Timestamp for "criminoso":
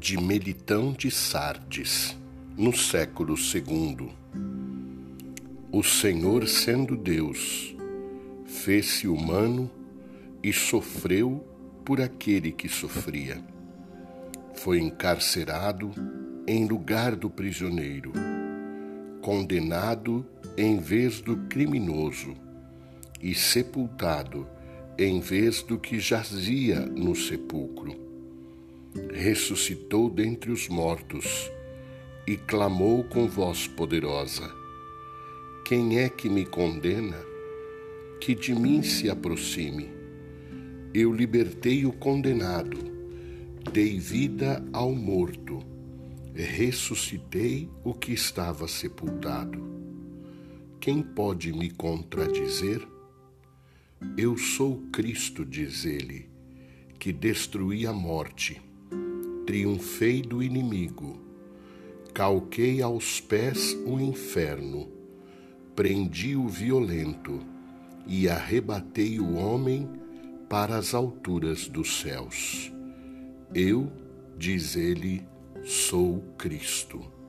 21.46-22.34